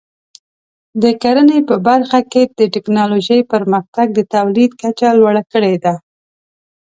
[1.01, 5.93] د کرنې په برخه کې د ټکنالوژۍ پرمختګ د تولید کچه لوړه کړې ده.